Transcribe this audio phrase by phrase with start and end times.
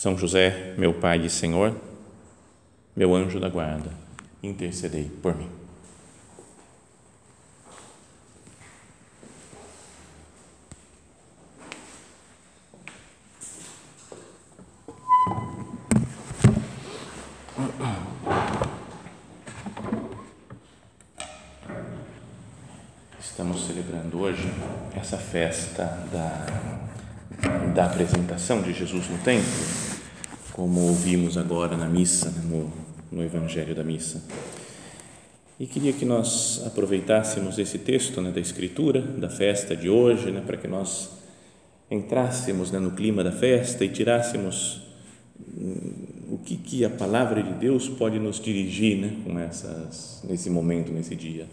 [0.00, 1.76] São José, meu Pai e Senhor,
[2.96, 3.90] meu anjo da guarda,
[4.42, 5.50] intercedei por mim.
[23.20, 24.50] Estamos celebrando hoje
[24.96, 26.46] essa festa da,
[27.74, 29.50] da apresentação de Jesus no templo,
[30.52, 32.72] como ouvimos agora na missa, né, no,
[33.10, 34.22] no Evangelho da missa.
[35.58, 40.42] E queria que nós aproveitássemos esse texto né, da Escritura, da festa de hoje, né,
[40.44, 41.10] para que nós
[41.90, 44.82] entrássemos né, no clima da festa e tirássemos
[45.38, 50.48] hum, o que, que a palavra de Deus pode nos dirigir né, com essas, nesse
[50.48, 51.46] momento, nesse dia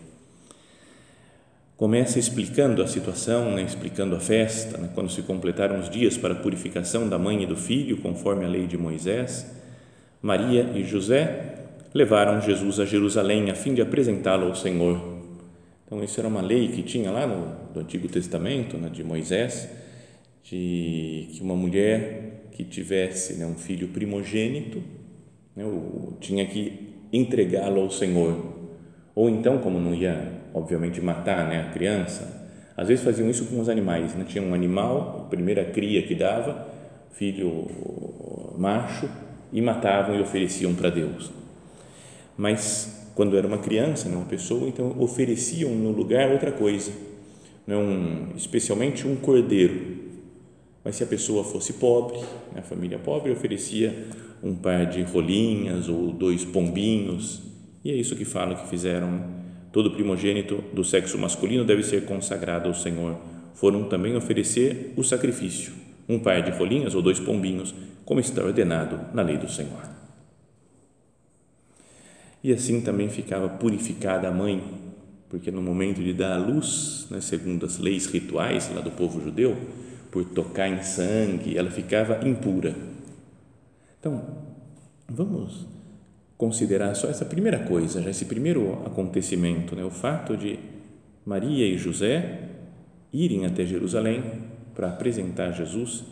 [1.78, 6.34] começa explicando a situação, né, explicando a festa, né, quando se completaram os dias para
[6.34, 9.45] a purificação da mãe e do filho, conforme a lei de Moisés,
[10.19, 11.53] Maria e José
[11.94, 15.17] levaram Jesus a Jerusalém a fim de apresentá-lo ao Senhor.
[15.86, 19.69] Então, isso era uma lei que tinha lá no, no Antigo Testamento, né, de Moisés,
[20.44, 24.81] de que uma mulher que tivesse né, um filho primogênito
[25.56, 25.64] né,
[26.19, 28.56] tinha que entregá-lo ao Senhor.
[29.17, 33.59] Ou então, como não ia obviamente matar né, a criança, às vezes faziam isso com
[33.59, 34.23] os animais, né?
[34.29, 36.67] tinha um animal, a primeira cria que dava,
[37.13, 37.65] filho
[38.59, 39.09] macho,
[39.51, 41.31] e matavam e ofereciam para Deus.
[42.38, 46.91] Mas quando era uma criança, né, uma pessoa, então ofereciam no lugar outra coisa,
[47.66, 49.97] né, um, especialmente um cordeiro.
[50.83, 52.19] Mas se a pessoa fosse pobre,
[52.53, 54.09] né, a família pobre oferecia
[54.44, 57.47] um par de rolinhas ou dois pombinhos,
[57.83, 59.38] e é isso que fala que fizeram
[59.77, 63.15] Todo primogênito do sexo masculino deve ser consagrado ao Senhor.
[63.53, 65.71] Foram também oferecer o sacrifício,
[66.09, 69.88] um par de rolinhas ou dois pombinhos, como está ordenado na lei do Senhor.
[72.43, 74.63] E assim também ficava purificada a mãe,
[75.29, 79.21] porque no momento de dar a luz, né, segundo as leis rituais lá do povo
[79.21, 79.55] judeu,
[80.09, 82.73] por tocar em sangue, ela ficava impura.
[83.99, 84.23] Então,
[85.07, 85.76] vamos
[86.38, 89.84] considerar só essa primeira coisa, já esse primeiro acontecimento, né?
[89.84, 90.59] o fato de
[91.25, 92.50] Maria e José
[93.12, 94.24] irem até Jerusalém
[94.75, 96.03] para apresentar Jesus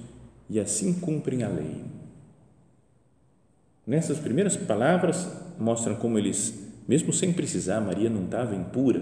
[0.50, 1.84] e assim cumprem a lei.
[3.86, 9.02] Nessas primeiras palavras mostram como eles, mesmo sem precisar, Maria não estava impura,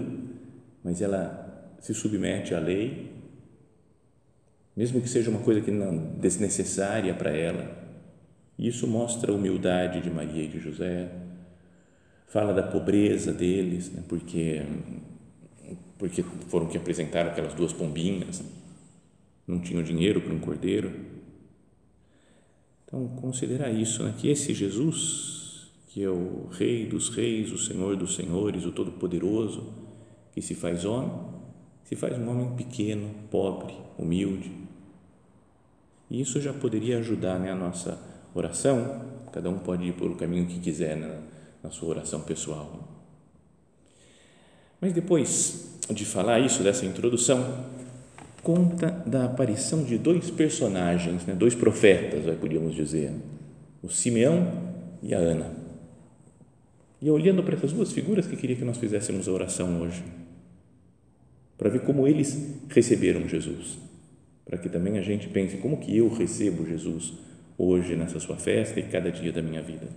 [0.82, 3.10] mas ela se submete à lei,
[4.76, 7.83] mesmo que seja uma coisa que não desnecessária para ela
[8.58, 11.10] isso mostra a humildade de Maria e de José,
[12.26, 14.62] fala da pobreza deles, né, porque
[15.98, 18.44] porque foram que apresentaram aquelas duas pombinhas,
[19.46, 20.92] não tinham dinheiro para um cordeiro.
[22.84, 27.96] Então, considerar isso, né, que esse Jesus, que é o Rei dos Reis, o Senhor
[27.96, 29.72] dos Senhores, o Todo-Poderoso,
[30.32, 31.12] que se faz homem,
[31.84, 34.50] se faz um homem pequeno, pobre, humilde.
[36.10, 39.02] E isso já poderia ajudar né, a nossa oração,
[39.32, 41.20] cada um pode ir pelo caminho que quiser na,
[41.62, 42.88] na sua oração pessoal.
[44.80, 47.64] Mas depois de falar isso, dessa introdução,
[48.42, 53.12] conta da aparição de dois personagens, né, dois profetas, podíamos dizer,
[53.82, 55.50] o Simeão e a Ana.
[57.00, 60.02] E olhando para essas duas figuras que queria que nós fizéssemos a oração hoje,
[61.56, 63.78] para ver como eles receberam Jesus,
[64.44, 67.14] para que também a gente pense como que eu recebo Jesus
[67.58, 69.88] hoje nessa sua festa e cada dia da minha vida.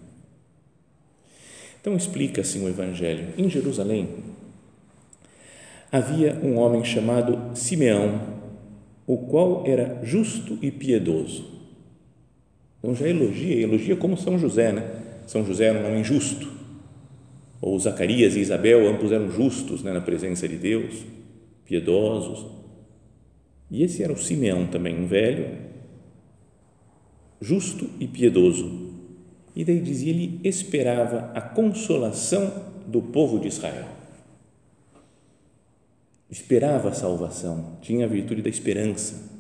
[1.80, 3.34] Então explica assim o Evangelho.
[3.38, 4.10] Em Jerusalém
[5.92, 8.20] havia um homem chamado Simeão,
[9.06, 11.46] o qual era justo e piedoso.
[12.80, 14.84] Então já elogia, elogia como São José, né?
[15.26, 16.52] São José era um homem justo.
[17.62, 21.04] Ou Zacarias e Isabel, ambos eram justos né, na presença de Deus,
[21.66, 22.46] piedosos.
[23.70, 25.58] E esse era o Simeão também, um velho,
[27.42, 28.94] justo e piedoso.
[29.56, 32.52] E daí dizia, ele esperava a consolação
[32.86, 33.88] do povo de Israel.
[36.30, 39.32] Esperava a salvação, tinha a virtude da esperança.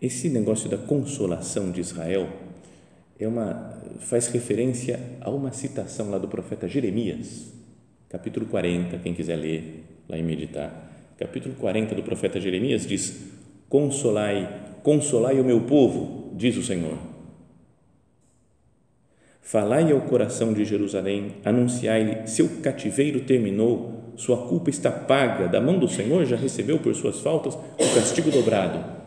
[0.00, 2.28] Esse negócio da consolação de Israel
[3.18, 7.52] é uma faz referência a uma citação lá do profeta Jeremias,
[8.08, 10.90] capítulo 40, quem quiser ler lá e meditar.
[11.18, 13.30] Capítulo 40 do profeta Jeremias diz:
[13.68, 16.98] Consolai, consolai o meu povo, diz o Senhor.
[19.40, 25.78] Falai ao coração de Jerusalém, anunciai-lhe: seu cativeiro terminou, sua culpa está paga, da mão
[25.78, 29.02] do Senhor já recebeu por suas faltas o castigo dobrado.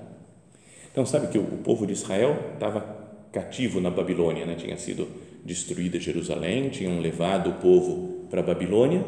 [0.91, 4.55] Então, sabe que o povo de Israel estava cativo na Babilônia, né?
[4.55, 5.07] tinha sido
[5.43, 9.05] destruída Jerusalém, tinham levado o povo para a Babilônia,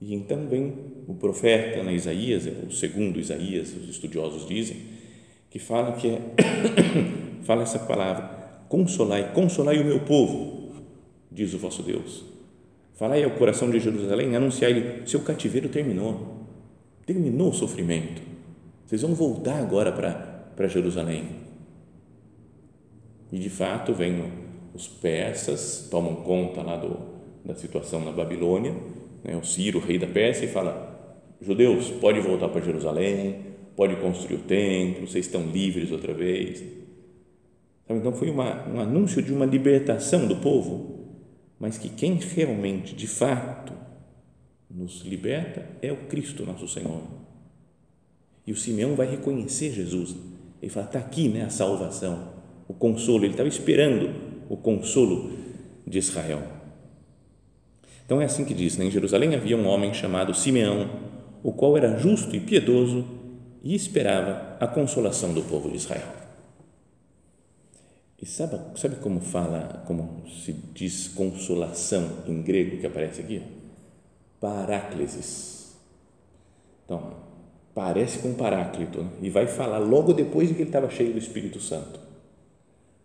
[0.00, 0.72] e então vem
[1.08, 4.76] o profeta na Isaías, é o segundo Isaías, os estudiosos dizem,
[5.50, 6.20] que fala que é,
[7.44, 8.28] fala essa palavra,
[8.68, 10.72] consolai, consolai o meu povo,
[11.30, 12.24] diz o vosso Deus.
[12.94, 16.46] Falai ao coração de Jerusalém, anunciai-lhe, seu cativeiro terminou,
[17.04, 18.22] terminou o sofrimento,
[18.86, 21.46] vocês vão voltar agora para, Jerusalém
[23.32, 24.24] e de fato, vem
[24.74, 26.96] os persas, tomam conta lá do,
[27.44, 28.74] da situação na Babilônia,
[29.24, 29.36] né?
[29.36, 33.45] o Ciro, rei da Pérsia, e fala: Judeus, pode voltar para Jerusalém,
[33.76, 36.64] pode construir o templo, vocês estão livres outra vez.
[37.88, 41.06] Então, foi uma, um anúncio de uma libertação do povo,
[41.60, 43.72] mas que quem realmente, de fato,
[44.68, 47.02] nos liberta é o Cristo, nosso Senhor.
[48.46, 50.16] E o Simeão vai reconhecer Jesus.
[50.60, 52.36] Ele fala: está aqui né, a salvação
[52.68, 54.10] o consolo, ele estava esperando
[54.48, 55.30] o consolo
[55.86, 56.42] de Israel.
[58.04, 58.84] Então é assim que diz: né?
[58.84, 60.88] em Jerusalém havia um homem chamado Simeão,
[61.42, 63.04] o qual era justo e piedoso
[63.66, 66.06] e esperava a consolação do povo de Israel.
[68.20, 73.42] E sabe, sabe como fala, como se diz consolação em grego que aparece aqui?
[74.40, 75.76] Paráclesis.
[76.84, 77.14] Então,
[77.74, 79.10] parece com Paráclito né?
[79.20, 82.06] e vai falar logo depois de que ele estava cheio do Espírito Santo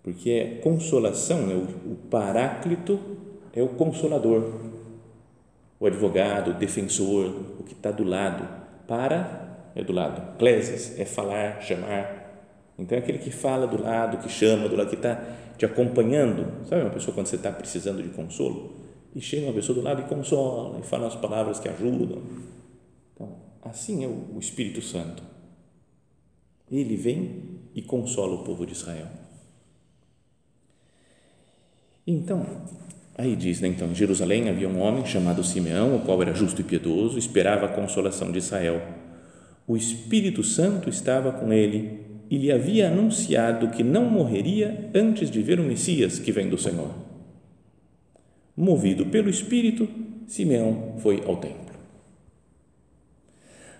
[0.04, 1.54] porque é consolação, né?
[1.54, 3.00] o, o paráclito
[3.54, 4.52] é o consolador,
[5.80, 7.28] o advogado, o defensor,
[7.60, 8.48] o que está do lado.
[8.88, 12.20] Para é do lado, cleses é falar, chamar.
[12.78, 15.22] Então é aquele que fala do lado, que chama do lado, que está
[15.58, 16.66] te acompanhando.
[16.68, 18.78] Sabe uma pessoa quando você está precisando de consolo?
[19.14, 22.22] E chega uma pessoa do lado e consola, e fala as palavras que ajudam.
[23.14, 25.22] Então, assim é o Espírito Santo.
[26.72, 29.08] Ele vem e consola o povo de Israel.
[32.08, 32.46] Então,
[33.18, 36.62] aí diz, né, então, em Jerusalém havia um homem chamado Simeão, o qual era justo
[36.62, 38.82] e piedoso, esperava a consolação de Israel.
[39.72, 45.42] O Espírito Santo estava com ele e lhe havia anunciado que não morreria antes de
[45.42, 46.94] ver o Messias que vem do Senhor.
[48.54, 49.88] Movido pelo Espírito,
[50.28, 51.74] Simeão foi ao templo.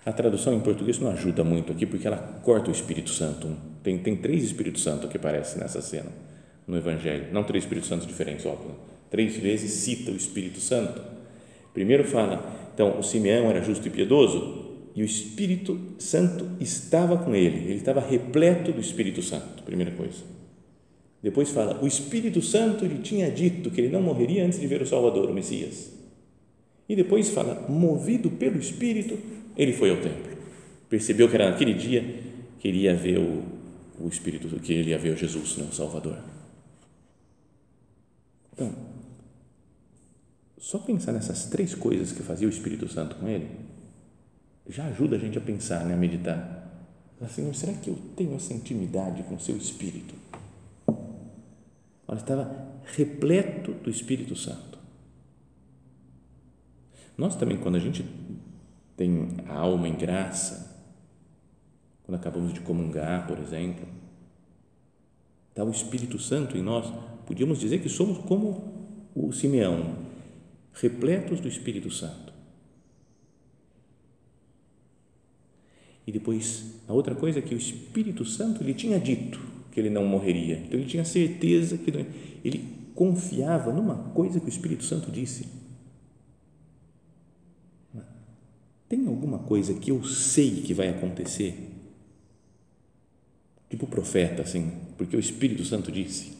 [0.02, 3.54] A tradução em português não ajuda muito aqui porque ela corta o Espírito Santo.
[3.82, 6.08] Tem, tem três Espíritos Santos que aparecem nessa cena
[6.66, 8.76] no Evangelho, não três Espíritos Santos diferentes, óbvio,
[9.10, 11.02] três vezes cita o Espírito Santo.
[11.74, 17.34] Primeiro fala, então, o Simeão era justo e piedoso e o Espírito Santo estava com
[17.34, 20.22] ele, ele estava repleto do Espírito Santo, primeira coisa.
[21.22, 24.82] Depois fala, o Espírito Santo lhe tinha dito que ele não morreria antes de ver
[24.82, 25.92] o Salvador, o Messias.
[26.88, 29.16] E depois fala, movido pelo Espírito,
[29.56, 30.36] ele foi ao templo.
[30.90, 32.04] Percebeu que era naquele dia
[32.58, 33.42] que ele ia ver o,
[34.00, 36.18] o Espírito, que ele ia ver Jesus, né, o Salvador.
[38.52, 38.74] Então,
[40.58, 43.46] só pensar nessas três coisas que fazia o Espírito Santo com ele
[44.68, 46.62] já ajuda a gente a pensar, né, a meditar.
[47.28, 50.14] Senhor, será que eu tenho essa intimidade com o seu Espírito?
[52.08, 54.78] Olha, estava repleto do Espírito Santo.
[57.16, 58.04] Nós também, quando a gente
[58.96, 60.84] tem a alma em graça,
[62.04, 63.86] quando acabamos de comungar, por exemplo,
[65.50, 66.92] está o Espírito Santo em nós,
[67.26, 68.72] podíamos dizer que somos como
[69.14, 69.96] o Simeão,
[70.72, 72.31] repletos do Espírito Santo.
[76.06, 79.40] E depois, a outra coisa é que o Espírito Santo lhe tinha dito
[79.70, 80.58] que ele não morreria.
[80.58, 81.90] Então ele tinha certeza que
[82.44, 85.48] ele confiava numa coisa que o Espírito Santo disse.
[88.88, 91.70] Tem alguma coisa que eu sei que vai acontecer?
[93.70, 96.36] Tipo profeta, assim, porque o Espírito Santo disse.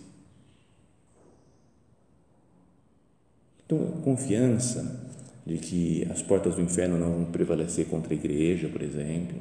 [3.64, 5.01] Então, confiança
[5.44, 9.38] de que as portas do inferno não vão prevalecer contra a igreja, por exemplo.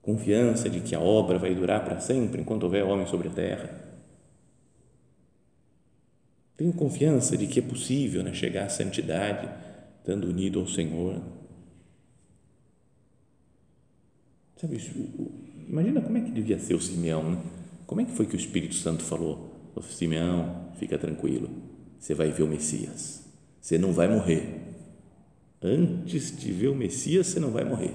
[0.00, 3.84] Confiança de que a obra vai durar para sempre enquanto houver homem sobre a terra.
[6.56, 9.48] Tenho confiança de que é possível né, chegar à santidade
[9.98, 11.20] estando unido ao Senhor.
[14.56, 14.78] Sabe,
[15.66, 17.42] imagina como é que devia ser o Simeão, né?
[17.86, 19.52] como é que foi que o Espírito Santo falou?
[19.82, 21.50] Simeão, fica tranquilo,
[21.98, 23.23] você vai ver o Messias,
[23.64, 24.60] você não vai morrer.
[25.62, 27.94] Antes de ver o Messias, você não vai morrer.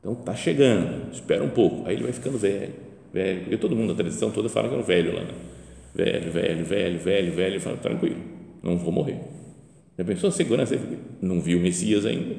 [0.00, 1.86] Então tá chegando, espera um pouco.
[1.86, 2.74] Aí ele vai ficando velho,
[3.12, 3.42] velho.
[3.42, 5.34] Porque todo mundo, a tradição toda fala que um velho lá, né?
[5.94, 7.60] Velho, velho, velho, velho, velho.
[7.60, 8.20] Fala, tranquilo,
[8.60, 9.20] não vou morrer.
[9.96, 10.74] Já pensou a segurança?
[11.22, 12.34] Não viu o Messias ainda.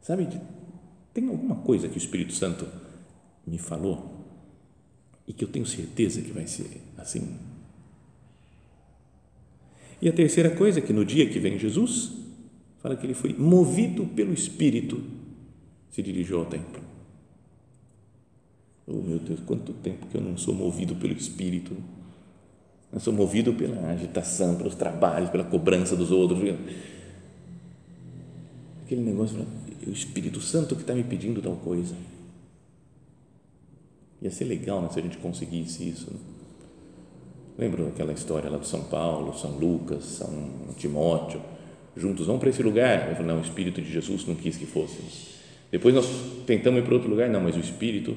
[0.00, 0.26] Sabe,
[1.12, 2.66] tem alguma coisa que o Espírito Santo
[3.46, 4.26] me falou
[5.28, 7.51] e que eu tenho certeza que vai ser assim.
[10.02, 12.10] E a terceira coisa é que no dia que vem Jesus,
[12.80, 15.00] fala que ele foi movido pelo Espírito,
[15.92, 16.82] se dirigiu ao templo.
[18.84, 21.76] Oh meu Deus, quanto tempo que eu não sou movido pelo Espírito.
[22.92, 26.40] Eu sou movido pela agitação, pelos trabalhos, pela cobrança dos outros.
[28.84, 29.46] Aquele negócio,
[29.86, 31.94] o Espírito Santo que está me pedindo tal coisa.
[34.20, 36.12] Ia ser legal né, se a gente conseguisse isso.
[36.12, 36.31] Né?
[37.58, 41.40] Lembra aquela história lá de São Paulo, São Lucas, São Timóteo,
[41.96, 43.08] juntos vão para esse lugar.
[43.08, 45.32] Eu falei, não, o Espírito de Jesus não quis que fôssemos.
[45.70, 46.06] Depois nós
[46.46, 48.16] tentamos ir para outro lugar, não, mas o Espírito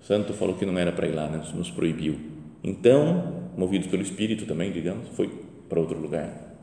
[0.00, 2.18] Santo falou que não era para ir lá, né, nos proibiu.
[2.62, 5.28] Então, movidos pelo Espírito também, digamos, foi
[5.68, 6.56] para outro lugar.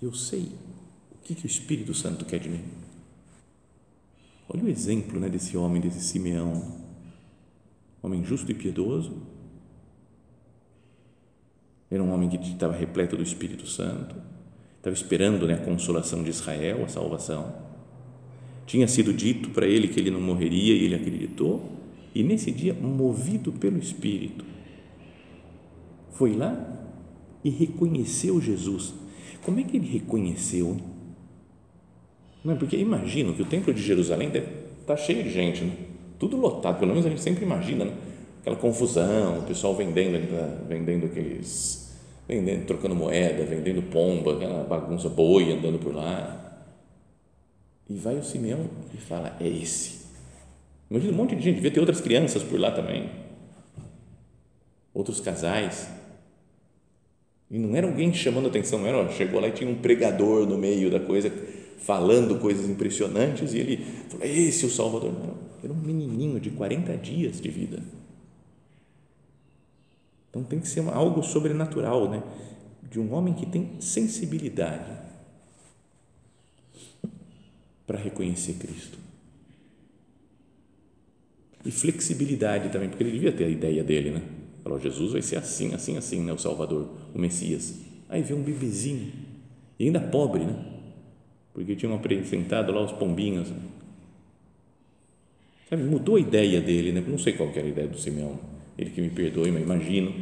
[0.00, 0.52] Eu sei
[1.12, 2.64] o que, que o Espírito Santo quer de mim.
[4.48, 6.79] Olha o exemplo né, desse homem, desse Simeão,
[8.02, 9.12] homem justo e piedoso.
[11.90, 14.14] Era um homem que estava repleto do Espírito Santo,
[14.76, 17.52] estava esperando né, a consolação de Israel, a salvação.
[18.66, 21.80] Tinha sido dito para ele que ele não morreria e ele acreditou
[22.14, 24.44] e nesse dia, movido pelo Espírito,
[26.12, 26.88] foi lá
[27.44, 28.92] e reconheceu Jesus.
[29.42, 30.76] Como é que ele reconheceu?
[32.44, 34.30] Não porque imagino que o templo de Jerusalém
[34.80, 35.76] está cheio de gente, né?
[36.20, 37.92] Tudo lotado, pelo menos a gente sempre imagina, né?
[38.40, 40.20] aquela confusão, o pessoal vendendo,
[40.68, 41.92] vendendo aqueles,
[42.28, 46.36] vendendo, trocando moeda, vendendo pomba, aquela bagunça, boi andando por lá.
[47.88, 50.00] E vai o Simeão e fala: É esse
[50.90, 53.08] Imagina um monte de gente, devia ter outras crianças por lá também,
[54.92, 55.88] outros casais.
[57.48, 60.90] E não era alguém chamando atenção, era, chegou lá e tinha um pregador no meio
[60.90, 61.32] da coisa,
[61.78, 65.12] falando coisas impressionantes, e ele falou: Esse é o Salvador.
[65.12, 67.82] Não, era um menininho de 40 dias de vida.
[70.28, 72.22] Então tem que ser algo sobrenatural, né?
[72.90, 74.90] De um homem que tem sensibilidade
[77.86, 78.98] para reconhecer Cristo
[81.64, 84.22] e flexibilidade também, porque ele devia ter a ideia dele, né?
[84.62, 86.32] Falou, Jesus vai ser assim, assim, assim, né?
[86.32, 87.80] O Salvador, o Messias.
[88.08, 89.12] Aí vê um bebezinho,
[89.78, 90.56] e ainda pobre, né?
[91.52, 93.52] Porque tinham apresentado lá os pombinhos.
[95.70, 97.02] Sabe, mudou a ideia dele, né?
[97.06, 98.38] Não sei qual era a ideia do Simeão,
[98.76, 100.12] ele que me perdoe, mas imagino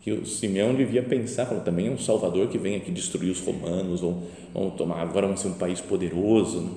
[0.00, 3.40] que o Simeão devia pensar, falou, também é um Salvador que vem aqui destruir os
[3.40, 4.22] romanos, vão,
[4.54, 6.70] vão tomar, agora vão ser um país poderoso, né?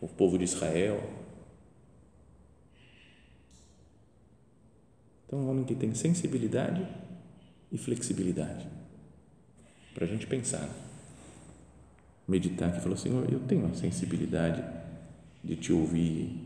[0.00, 1.00] o povo de Israel
[5.32, 6.86] Então, um homem que tem sensibilidade
[7.72, 8.68] e flexibilidade
[9.94, 10.68] para a gente pensar,
[12.28, 14.62] meditar, que falou, Senhor, eu tenho a sensibilidade
[15.42, 16.38] de te ouvir,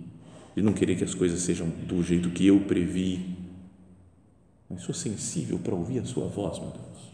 [0.56, 3.36] de não querer que as coisas sejam do jeito que eu previ,
[4.70, 7.12] mas sou sensível para ouvir a sua voz, meu Deus,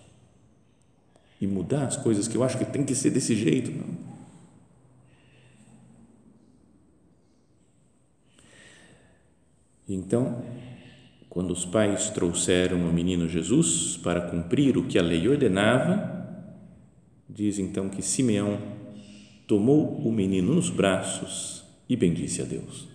[1.40, 4.12] e mudar as coisas que eu acho que tem que ser desse jeito, não.
[9.88, 10.42] Então,
[11.28, 16.46] quando os pais trouxeram o menino Jesus para cumprir o que a lei ordenava,
[17.28, 18.58] diz então que Simeão
[19.48, 22.91] tomou o menino nos braços e bendisse a Deus.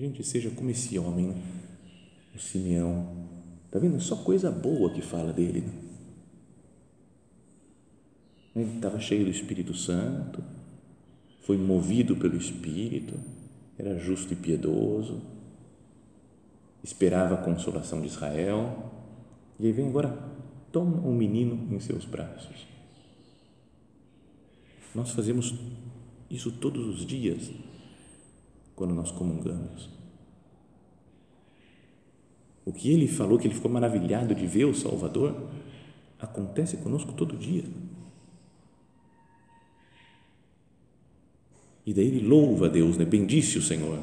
[0.00, 1.34] Que a gente seja como esse homem,
[2.34, 3.28] o Simeão.
[3.66, 4.00] Está vendo?
[4.00, 5.60] Só coisa boa que fala dele.
[5.60, 5.72] Né?
[8.56, 10.42] Ele estava cheio do Espírito Santo,
[11.42, 13.14] foi movido pelo Espírito
[13.78, 15.20] era justo e piedoso,
[16.82, 18.90] esperava a consolação de Israel,
[19.58, 20.18] e aí vem agora,
[20.72, 22.66] toma um menino em seus braços.
[24.94, 25.54] Nós fazemos
[26.30, 27.50] isso todos os dias
[28.80, 29.90] quando nós comungamos.
[32.64, 35.50] O que ele falou, que ele ficou maravilhado de ver o Salvador,
[36.18, 37.64] acontece conosco todo dia.
[41.84, 43.04] E daí ele louva a Deus, né?
[43.04, 43.98] bendice o Senhor.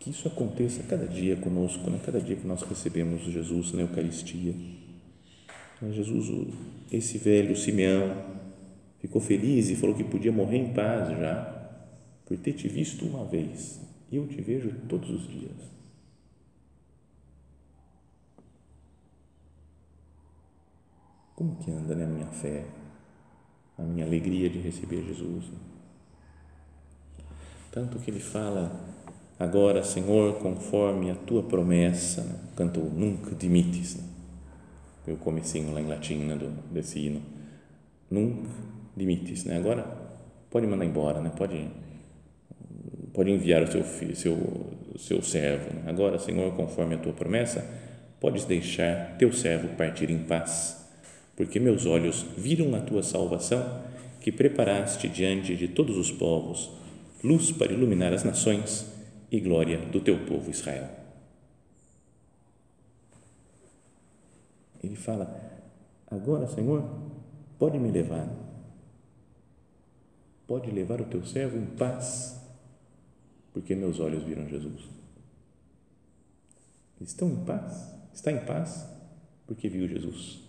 [0.00, 2.00] Que isso aconteça cada dia conosco, né?
[2.04, 4.52] cada dia que nós recebemos Jesus na Eucaristia.
[5.92, 6.52] Jesus,
[6.90, 8.41] esse velho Simeão,
[9.02, 11.70] ficou feliz e falou que podia morrer em paz já,
[12.24, 13.80] por ter te visto uma vez.
[14.10, 15.72] E eu te vejo todos os dias.
[21.34, 22.64] Como que anda né, a minha fé,
[23.76, 25.46] a minha alegria de receber Jesus?
[27.72, 28.78] Tanto que ele fala,
[29.36, 32.38] agora, Senhor, conforme a tua promessa, né?
[32.54, 34.04] cantou Nunca dimites, né?
[35.08, 37.20] o comecinho lá em latim né, do, desse hino,
[38.08, 38.50] Nunca
[38.96, 39.56] dimites, né?
[39.56, 39.84] agora
[40.50, 41.30] pode mandar embora, né?
[41.36, 41.68] pode,
[43.12, 44.36] pode enviar o seu, filho, seu,
[44.98, 45.82] seu servo, né?
[45.86, 47.64] agora, Senhor, conforme a tua promessa,
[48.20, 50.88] podes deixar teu servo partir em paz,
[51.36, 53.82] porque meus olhos viram a tua salvação,
[54.20, 56.70] que preparaste diante de todos os povos,
[57.24, 58.86] luz para iluminar as nações
[59.30, 60.88] e glória do teu povo Israel.
[64.82, 65.34] Ele fala:
[66.10, 66.84] Agora, Senhor,
[67.58, 68.28] pode me levar,
[70.52, 72.38] pode levar o teu servo em paz,
[73.54, 74.82] porque meus olhos viram Jesus.
[77.00, 77.90] Estão em paz?
[78.12, 78.86] Está em paz
[79.46, 80.42] porque viu Jesus.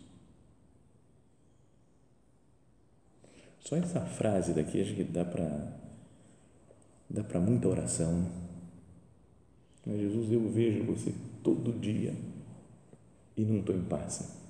[3.61, 5.71] Só essa frase daqui acho que dá para
[7.09, 8.29] dá para muita oração.
[9.85, 12.13] Mas Jesus, eu vejo você todo dia
[13.37, 14.42] e não estou em paz.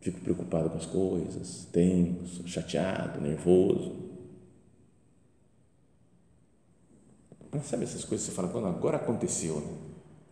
[0.00, 3.96] Fico preocupado com as coisas, tenso, chateado, nervoso.
[7.50, 9.74] Mas sabe essas coisas que você fala, quando agora aconteceu, né?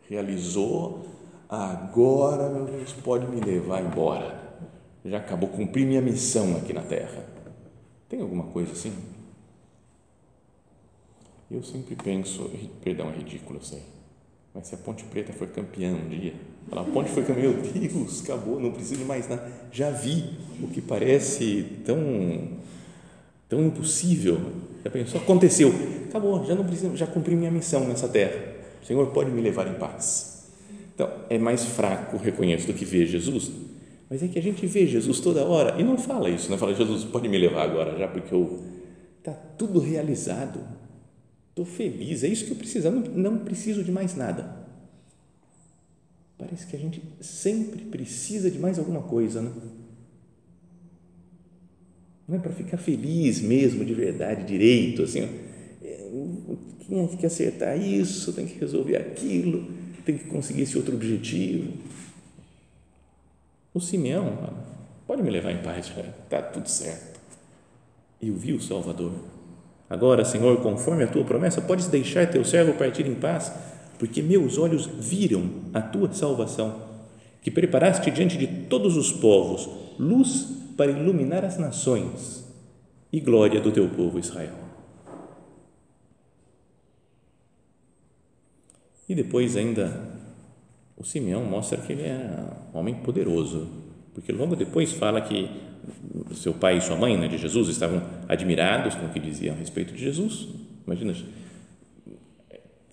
[0.09, 1.07] realizou,
[1.49, 4.47] agora, meu Deus, pode me levar embora
[5.09, 7.25] já acabou, cumpri minha missão aqui na Terra.
[8.09, 8.93] Tem alguma coisa assim?
[11.51, 12.51] Eu sempre penso,
[12.83, 13.83] perdão, é ridículo, eu sei,
[14.53, 16.35] mas se a Ponte Preta for campeã um dia,
[16.73, 19.51] a Ponte foi campeã, meu Deus, acabou, não preciso de mais nada.
[19.71, 20.25] Já vi
[20.63, 21.97] o que parece tão,
[23.49, 24.41] tão impossível.
[24.85, 25.73] Já pensou, aconteceu,
[26.09, 28.57] acabou, já não preciso, já cumpri minha missão nessa terra.
[28.83, 30.49] O Senhor pode me levar em paz.
[30.95, 33.51] Então, é mais fraco, reconheço, do que ver Jesus,
[34.09, 36.75] mas é que a gente vê Jesus toda hora e não fala isso, não fala,
[36.75, 38.63] Jesus, pode me levar agora já, porque eu
[39.19, 40.61] está tudo realizado.
[41.51, 44.56] Estou feliz, é isso que eu preciso, não, não preciso de mais nada.
[46.39, 49.51] Parece que a gente sempre precisa de mais alguma coisa, né?
[52.29, 55.29] Não é para ficar feliz mesmo, de verdade, direito, assim,
[56.89, 59.71] tem é, que acertar isso, tem que resolver aquilo,
[60.05, 61.73] tem que conseguir esse outro objetivo
[63.77, 64.55] o Simeão,
[65.07, 65.93] pode me levar em paz,
[66.25, 67.21] está tudo certo.
[68.23, 69.13] Eu vi o Salvador.
[69.89, 73.53] Agora, Senhor, conforme a tua promessa, podes deixar teu servo partir em paz,
[73.99, 76.83] porque meus olhos viram a tua salvação,
[77.43, 82.45] que preparaste diante de todos os povos, luz para iluminar as nações
[83.13, 84.55] e glória do teu povo Israel.
[89.09, 90.17] E depois ainda
[90.97, 93.69] o Simeão mostra que ele é um homem poderoso,
[94.13, 95.49] porque logo depois fala que
[96.35, 99.59] seu pai e sua mãe, né, de Jesus, estavam admirados com o que diziam a
[99.59, 100.49] respeito de Jesus.
[100.87, 101.15] Imagina,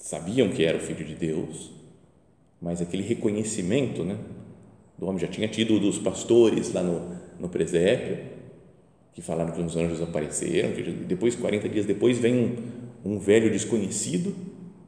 [0.04, 1.72] sabiam que era o filho de Deus,
[2.62, 4.18] mas aquele reconhecimento, né,
[4.98, 8.18] do homem já tinha tido dos pastores lá no, no presépio,
[9.14, 12.36] que falaram que os anjos apareceram, que depois 40 dias depois vem
[13.06, 14.36] um, um velho desconhecido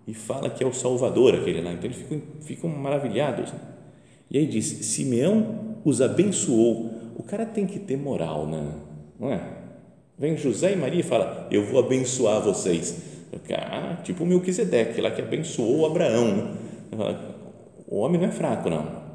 [0.06, 1.72] e fala que é o Salvador aquele lá.
[1.72, 3.54] Então eles ficam, ficam maravilhados.
[4.30, 6.92] E aí diz: Simeão os abençoou.
[7.16, 8.74] O cara tem que ter moral, né?
[9.18, 9.42] não é?
[10.20, 13.15] Vem José e Maria e fala: Eu vou abençoar vocês.
[13.58, 16.56] Ah, tipo Melquisedeque lá que abençoou Abraão.
[17.88, 19.06] O homem não é fraco, não.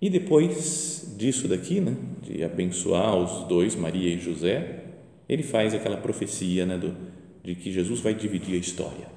[0.00, 4.84] E depois disso daqui, né, de abençoar os dois, Maria e José,
[5.28, 6.94] ele faz aquela profecia né, do,
[7.42, 9.08] de que Jesus vai dividir a história,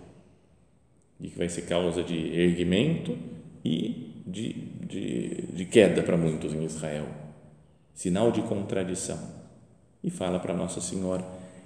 [1.19, 3.15] de que vai ser causa de erguimento
[3.63, 7.07] e de, de, de queda para muitos em Israel,
[7.93, 9.19] sinal de contradição.
[10.03, 11.23] E fala para Nossa Senhora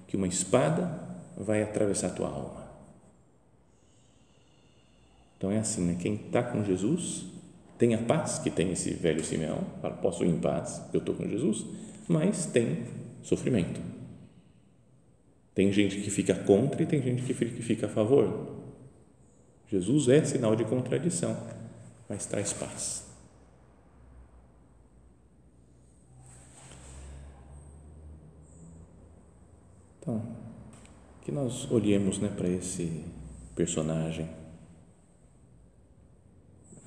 [0.07, 1.04] que uma espada
[1.37, 2.65] vai atravessar tua alma.
[5.37, 5.97] Então é assim, né?
[5.99, 7.25] quem está com Jesus
[7.77, 11.13] tem a paz que tem esse velho Simeão, fala, posso ir em paz, eu estou
[11.13, 11.65] com Jesus,
[12.07, 12.85] mas tem
[13.21, 13.95] sofrimento
[15.55, 18.57] tem gente que fica contra e tem gente que fica a favor.
[19.69, 21.35] Jesus é sinal de contradição,
[22.09, 23.05] mas traz paz.
[30.01, 30.21] Então,
[31.25, 33.03] que nós olhemos né, para esse
[33.55, 34.29] personagem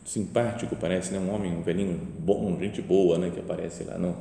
[0.04, 4.16] simpático, parece, né, um homem, um velhinho bom, gente boa, né, que aparece lá no,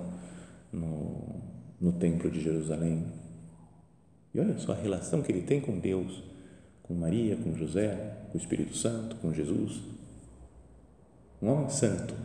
[0.73, 1.36] no,
[1.80, 3.06] no Templo de Jerusalém.
[4.34, 6.23] E olha só a relação que ele tem com Deus,
[6.82, 9.82] com Maria, com José, com o Espírito Santo, com Jesus.
[11.39, 12.15] Um homem santo.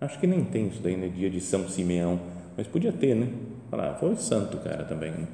[0.00, 2.18] Acho que nem tem isso daí no dia de São Simeão,
[2.56, 3.32] mas podia ter, né?
[3.70, 5.12] Falar, foi santo cara também.
[5.12, 5.28] Né?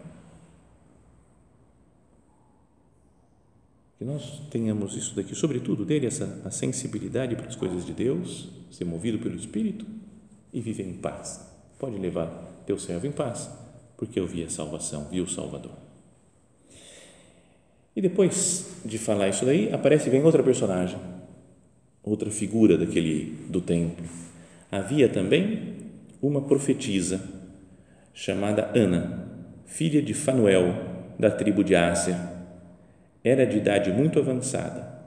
[3.98, 8.48] Que nós tenhamos isso daqui, sobretudo dele, essa a sensibilidade para as coisas de Deus,
[8.70, 9.84] ser movido pelo Espírito
[10.52, 11.44] e viver em paz.
[11.78, 12.26] Pode levar
[12.64, 13.50] teu servo em paz,
[13.96, 15.72] porque eu vi a salvação, vi o Salvador.
[17.96, 21.00] E depois de falar isso daí, aparece vem outra personagem,
[22.00, 24.06] outra figura daquele do templo.
[24.70, 25.74] Havia também
[26.22, 27.20] uma profetisa
[28.14, 29.28] chamada Ana,
[29.66, 30.74] filha de Fanuel,
[31.18, 32.37] da tribo de Ásia.
[33.24, 34.98] Era de idade muito avançada.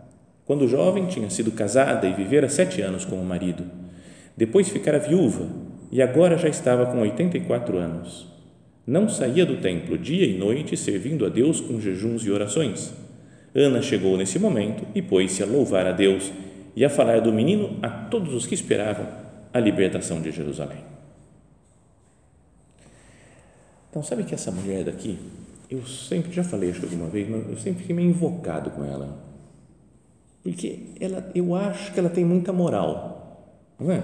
[0.46, 3.64] Quando jovem, tinha sido casada e vivera sete anos com o marido.
[4.36, 5.48] Depois ficara viúva
[5.92, 8.28] e agora já estava com 84 anos.
[8.86, 12.94] Não saía do templo dia e noite servindo a Deus com jejuns e orações.
[13.54, 16.32] Ana chegou nesse momento e pôs-se a louvar a Deus
[16.76, 19.08] e a falar do menino a todos os que esperavam
[19.54, 20.80] a libertação de Jerusalém.
[23.90, 25.20] Então, sabe que essa mulher daqui,
[25.72, 28.84] eu sempre, já falei acho que alguma vez, mas eu sempre fiquei meio invocado com
[28.84, 29.18] ela.
[30.44, 33.48] Porque ela, eu acho que ela tem muita moral.
[33.80, 34.02] Não é?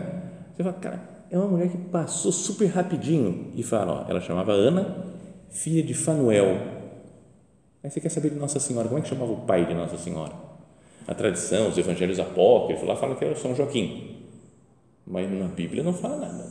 [0.56, 4.54] Você fala, cara, é uma mulher que passou super rapidinho e fala, ó, ela chamava
[4.54, 5.08] Ana,
[5.50, 6.58] filha de Fanuel.
[7.84, 9.98] Aí você quer saber de Nossa Senhora, como é que chamava o pai de Nossa
[9.98, 10.34] Senhora?
[11.06, 14.26] A tradição, os evangelhos apócrifos, lá fala que era São Joaquim.
[15.06, 16.46] Mas na Bíblia não fala nada.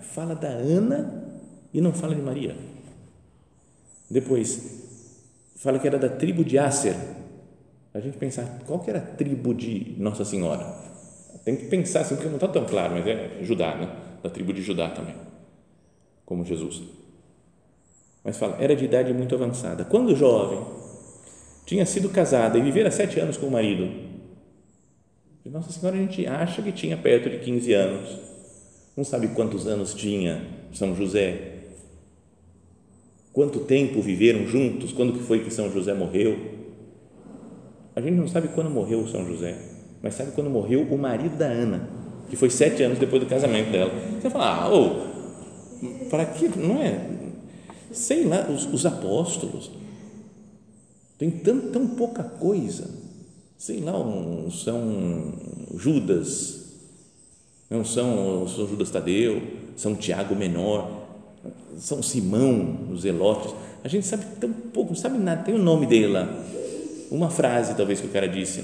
[0.00, 1.42] Fala da Ana
[1.74, 2.56] e não fala de Maria.
[4.10, 6.96] Depois, fala que era da tribo de Acer.
[7.94, 10.66] A gente pensar, qual que era a tribo de Nossa Senhora?
[11.44, 13.88] Tem que pensar assim, porque não está tão claro, mas é Judá, né?
[14.22, 15.14] da tribo de Judá também,
[16.24, 16.82] como Jesus.
[18.22, 19.84] Mas fala, era de idade muito avançada.
[19.84, 20.62] Quando jovem,
[21.64, 24.10] tinha sido casada e vivera sete anos com o marido.
[25.46, 28.18] Nossa Senhora, a gente acha que tinha perto de 15 anos.
[28.96, 31.59] Não sabe quantos anos tinha São José.
[33.40, 34.92] Quanto tempo viveram juntos?
[34.92, 36.36] Quando que foi que São José morreu?
[37.96, 39.56] A gente não sabe quando morreu São José
[40.02, 41.88] mas sabe quando morreu o marido da Ana,
[42.28, 43.90] que foi sete anos depois do casamento dela?
[44.20, 47.08] Você fala, ah, oh, para que, não é?
[47.90, 49.70] Sei lá, os, os apóstolos,
[51.18, 52.88] tem tão, tão pouca coisa,
[53.58, 55.34] sei lá, um, São
[55.76, 56.60] Judas,
[57.68, 59.42] não são São Judas Tadeu,
[59.76, 60.99] São Tiago Menor,
[61.76, 65.86] São Simão, os Zelotes, a gente sabe tão pouco, não sabe nada, tem o nome
[65.86, 66.28] dele lá,
[67.10, 68.62] uma frase talvez que o cara disse,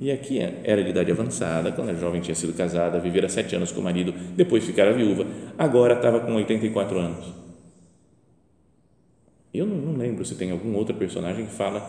[0.00, 3.56] e aqui é, era de idade avançada, quando a jovem tinha sido casada, vivera sete
[3.56, 7.26] anos com o marido, depois ficara viúva, agora estava com 84 anos.
[9.52, 11.80] Eu não, não lembro se tem algum outro personagem que fala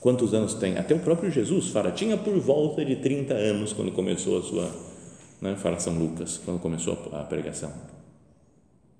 [0.00, 0.76] quantos anos tem.
[0.76, 4.70] Até o próprio Jesus fala, tinha por volta de 30 anos quando começou a sua,
[5.40, 7.72] né, fala São Lucas, quando começou a pregação.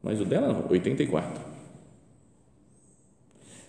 [0.02, 1.42] Mas o dela, 84.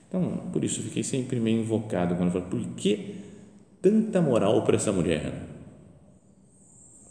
[0.08, 3.15] Então, por isso fiquei sempre meio invocado quando falo, por que
[3.82, 5.32] tanta moral para essa mulher.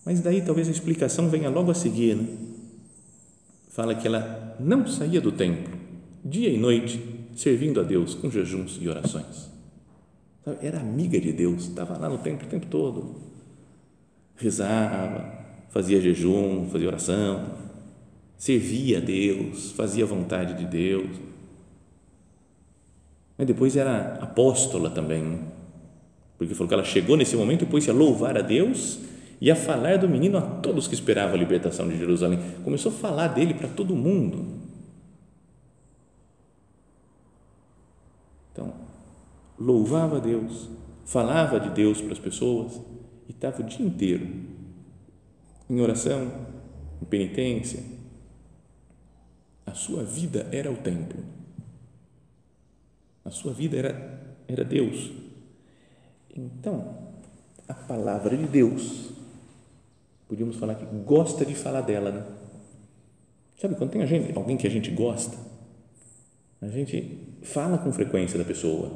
[0.05, 2.17] Mas daí talvez a explicação venha logo a seguir.
[2.17, 2.27] Né?
[3.69, 5.79] Fala que ela não saía do templo,
[6.25, 7.01] dia e noite,
[7.37, 9.49] servindo a Deus com jejuns e orações.
[10.61, 13.17] Era amiga de Deus, estava lá no templo o tempo todo.
[14.37, 17.68] Rezava, fazia jejum, fazia oração,
[18.39, 21.11] servia a Deus, fazia a vontade de Deus.
[23.37, 25.39] Mas depois era apóstola também né?
[26.39, 29.01] porque falou que ela chegou nesse momento e pôs-se a louvar a Deus
[29.41, 32.39] e a falar do menino a todos que esperavam a libertação de Jerusalém.
[32.63, 34.47] Começou a falar dele para todo mundo.
[38.53, 38.73] Então,
[39.59, 40.69] louvava a Deus,
[41.05, 42.81] falava de Deus para as pessoas
[43.29, 44.29] e estava o dia inteiro
[45.69, 46.31] em oração,
[47.03, 47.98] em penitência.
[49.79, 51.23] Sua vida era o templo.
[53.25, 55.29] A sua vida era, era Deus
[56.39, 56.95] então,
[57.67, 59.11] a palavra de Deus,
[60.29, 62.25] podíamos falar que gosta de falar dela, né?
[63.61, 65.37] Sabe, quando tem gente, alguém que a gente gosta,
[66.63, 68.93] a gente fala com frequência da pessoa,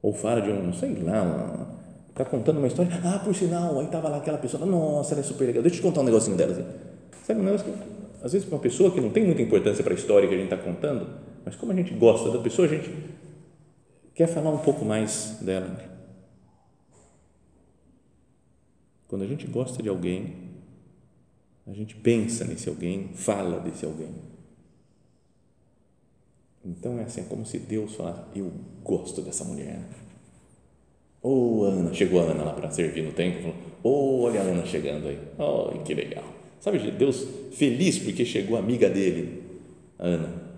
[0.00, 1.76] ou fala de um, sei lá,
[2.08, 5.24] está contando uma história, ah, por sinal, aí estava lá aquela pessoa, nossa, ela é
[5.24, 6.52] super legal, deixa eu te contar um negocinho dela.
[6.52, 6.64] Assim.
[7.26, 9.92] Sabe, um negócio que, às vezes, para uma pessoa que não tem muita importância para
[9.92, 11.08] a história que a gente está contando,
[11.44, 12.90] mas como a gente gosta da pessoa, a gente
[14.14, 15.68] quer falar um pouco mais dela.
[15.68, 15.88] Né?
[19.06, 20.34] Quando a gente gosta de alguém,
[21.66, 24.14] a gente pensa nesse alguém, fala desse alguém.
[26.64, 28.52] Então é assim, é como se Deus falasse: Eu
[28.82, 29.80] gosto dessa mulher.
[31.22, 34.44] Ô oh, Ana, chegou a Ana lá para servir no templo, falou: oh, olha a
[34.44, 36.37] Ana chegando aí, oh, que legal.
[36.60, 39.42] Sabe, Deus feliz porque chegou a amiga dele,
[39.98, 40.48] a Ana.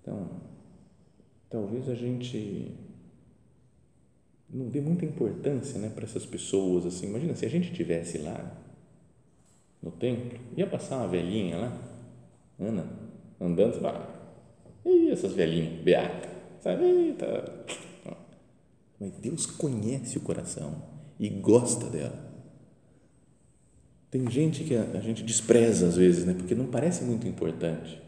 [0.00, 0.30] Então,
[1.48, 2.72] talvez a gente
[4.48, 6.86] não dê muita importância né, para essas pessoas.
[6.86, 7.08] assim.
[7.08, 8.56] Imagina se a gente tivesse lá
[9.82, 11.78] no templo, ia passar uma velhinha lá,
[12.58, 12.86] Ana,
[13.40, 14.20] andando, você fala,
[14.84, 16.28] e essas velhinhas, beata,
[16.60, 16.84] sabe?
[16.84, 17.64] Eita.
[18.98, 22.18] Mas Deus conhece o coração e gosta dela.
[24.10, 26.34] Tem gente que a, a gente despreza às vezes, né?
[26.36, 28.00] Porque não parece muito importante.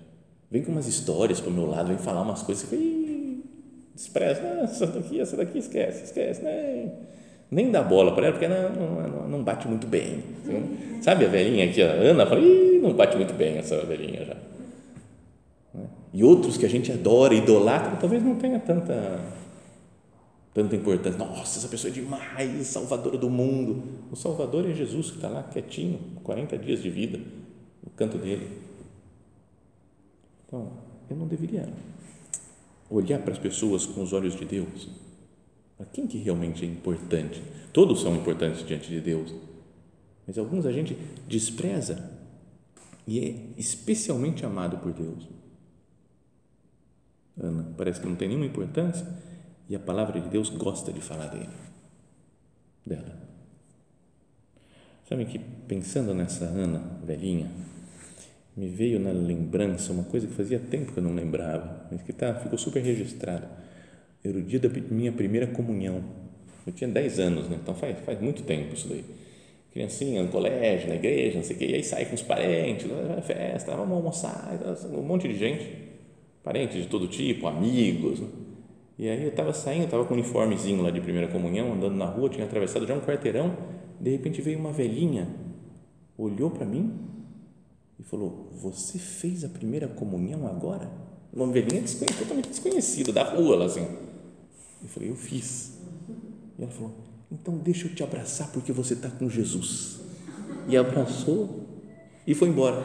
[0.50, 2.76] Vem com umas histórias para o meu lado, vem falar umas coisas, você
[3.94, 6.92] despreza, ah, essa daqui, essa daqui, esquece, esquece, nem,
[7.50, 10.22] nem dá bola para ela, porque ela não, não, não, bate muito bem.
[10.42, 11.00] Assim.
[11.02, 14.36] Sabe a velhinha aqui, a Ana, fala, Ih, não bate muito bem essa velhinha já.
[15.74, 15.86] Né?
[16.12, 19.20] E outros que a gente adora, idolatra, talvez não tenha tanta,
[20.54, 21.18] tanta importância.
[21.18, 23.82] Nossa, essa pessoa é demais, salvadora do mundo.
[24.10, 28.58] O Salvador é Jesus que está lá quietinho, 40 dias de vida, no canto dele.
[30.46, 30.72] Então,
[31.08, 31.72] eu não deveria
[32.90, 34.88] olhar para as pessoas com os olhos de Deus.
[35.78, 37.42] Para quem que realmente é importante?
[37.72, 39.34] Todos são importantes diante de Deus,
[40.26, 42.12] mas alguns a gente despreza
[43.06, 45.26] e é especialmente amado por Deus.
[47.40, 49.06] Ana parece que não tem nenhuma importância
[49.68, 51.48] e a palavra de Deus gosta de falar dele,
[52.84, 53.22] dela.
[55.08, 57.50] Sabe que pensando nessa Ana velhinha,
[58.56, 62.12] me veio na lembrança uma coisa que fazia tempo que eu não lembrava, mas que
[62.12, 63.46] tá, ficou super registrado.
[64.24, 66.02] Era o dia da minha primeira comunhão.
[66.66, 67.58] Eu tinha 10 anos, né?
[67.60, 69.04] então faz, faz muito tempo isso daí.
[69.72, 72.86] Criancinha no colégio, na igreja, não sei o quê, e aí sai com os parentes,
[72.86, 74.50] vai festa, vamos almoçar,
[74.92, 75.66] um monte de gente,
[76.44, 78.20] parentes de todo tipo, amigos.
[78.20, 78.28] Né?
[79.02, 82.04] E aí eu estava saindo, estava com um uniformezinho lá de primeira comunhão, andando na
[82.04, 83.56] rua, tinha atravessado já um quarteirão,
[84.00, 85.28] de repente veio uma velhinha,
[86.16, 86.94] olhou para mim
[87.98, 90.88] e falou: Você fez a primeira comunhão agora?
[91.32, 91.82] Uma velhinha
[92.16, 93.88] totalmente desconhecida, da rua, lá assim.
[94.80, 95.80] Eu falei: Eu fiz.
[96.56, 96.92] E ela falou:
[97.28, 100.00] Então deixa eu te abraçar porque você está com Jesus.
[100.68, 101.66] E abraçou
[102.24, 102.84] e foi embora.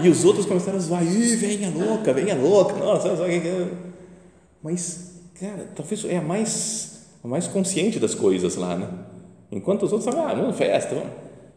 [0.00, 3.87] E os outros começaram a zoar: Ih, venha louca, venha louca, nossa, só que.
[4.68, 9.06] Mas, cara, talvez é a mais, a mais consciente das coisas lá, né?
[9.50, 11.10] Enquanto os outros falam: Ah, vamos festa, vamos.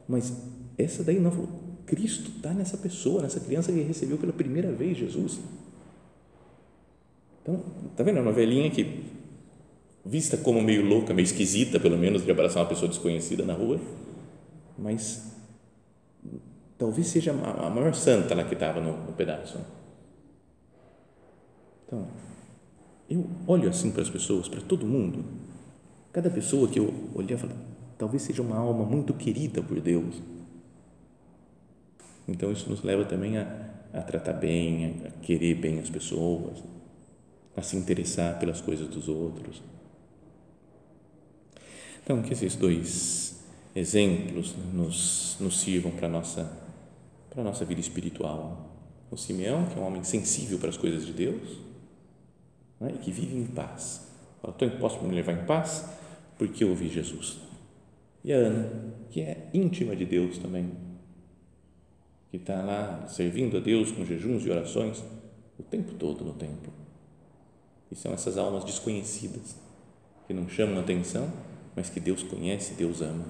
[0.07, 0.31] Mas
[0.77, 1.29] essa daí não
[1.85, 5.41] Cristo está nessa pessoa, nessa criança que recebeu pela primeira vez Jesus.
[7.41, 7.61] Então,
[7.97, 8.19] tá vendo?
[8.19, 9.03] É uma velhinha que,
[10.05, 13.77] vista como meio louca, meio esquisita, pelo menos, de abraçar uma pessoa desconhecida na rua,
[14.77, 15.35] mas
[16.77, 19.59] talvez seja a maior santa lá que estava no, no pedaço.
[21.85, 22.07] Então,
[23.11, 25.23] eu olho assim para as pessoas, para todo mundo.
[26.11, 27.53] Cada pessoa que eu olhar, eu falo,
[27.97, 30.21] talvez seja uma alma muito querida por Deus
[32.27, 36.63] então, isso nos leva também a, a tratar bem, a querer bem as pessoas,
[37.55, 39.61] a se interessar pelas coisas dos outros.
[42.03, 43.43] Então, que esses dois
[43.75, 46.51] exemplos nos, nos sirvam para a nossa,
[47.29, 48.69] para a nossa vida espiritual.
[49.09, 51.70] O Simeão, que é um homem sensível para as coisas de Deus
[52.81, 54.07] né, e que vive em paz.
[54.41, 55.87] Fala, estou posso me levar em paz
[56.37, 57.37] porque eu ouvi Jesus.
[58.23, 58.69] E a Ana,
[59.11, 60.71] que é íntima de Deus também,
[62.31, 65.03] que está lá servindo a Deus com jejuns e orações
[65.59, 66.73] o tempo todo no templo.
[67.91, 69.55] E são essas almas desconhecidas
[70.25, 71.31] que não chamam atenção,
[71.75, 73.25] mas que Deus conhece, Deus ama,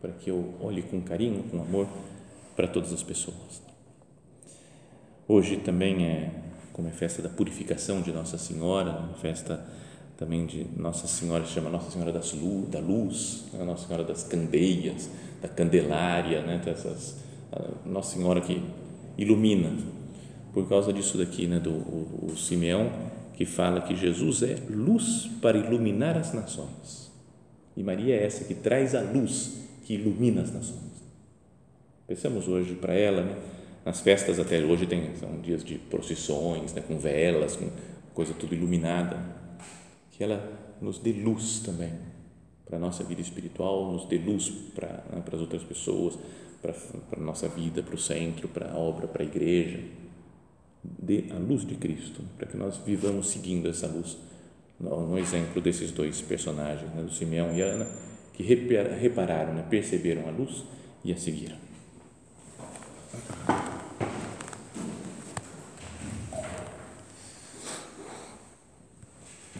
[0.00, 1.86] para que eu olhe com carinho, com amor
[2.56, 3.62] para todas as pessoas.
[5.28, 9.64] Hoje também é como é festa da purificação de Nossa Senhora, uma festa
[10.16, 13.64] também de Nossa Senhora, se chama Nossa Senhora das Luz, da Luz, né?
[13.64, 15.08] Nossa Senhora das Candeias,
[15.40, 16.60] da Candelária, né?
[16.64, 17.22] Dessas
[17.84, 18.62] nossa Senhora que
[19.18, 19.70] ilumina,
[20.52, 22.90] por causa disso daqui, né, do o, o Simeão,
[23.34, 27.10] que fala que Jesus é luz para iluminar as nações.
[27.76, 30.92] E Maria é essa que traz a luz que ilumina as nações.
[32.06, 33.36] Pensamos hoje para ela, né?
[33.84, 36.82] Nas festas até hoje tem são dias de procissões, né?
[36.82, 37.70] com velas, com
[38.14, 39.18] coisa tudo iluminada,
[40.10, 41.92] que ela nos dê luz também
[42.64, 46.18] para a nossa vida espiritual, nos dê luz para, né, para as outras pessoas,
[46.60, 49.80] para, para a nossa vida, para o centro, para a obra, para a igreja.
[50.82, 54.16] Dê a luz de Cristo, para que nós vivamos seguindo essa luz,
[54.80, 57.86] no exemplo desses dois personagens, né, do Simeão e Ana,
[58.32, 60.64] que repararam, né, perceberam a luz
[61.04, 61.56] e a seguiram.